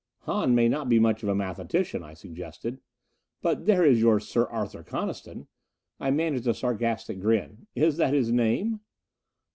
"Hahn 0.21 0.55
may 0.55 0.67
not 0.67 0.89
be 0.89 0.97
much 0.97 1.21
of 1.21 1.29
a 1.29 1.35
mathematician," 1.35 2.01
I 2.03 2.15
suggested. 2.15 2.81
"But 3.43 3.67
there 3.67 3.85
is 3.85 3.99
your 3.99 4.19
Sir 4.19 4.45
Arthur 4.47 4.81
Coniston." 4.81 5.47
I 5.99 6.09
managed 6.09 6.47
a 6.47 6.55
sarcastic 6.55 7.19
grin. 7.19 7.67
"Is 7.75 7.97
that 7.97 8.11
his 8.15 8.31
name?" 8.31 8.79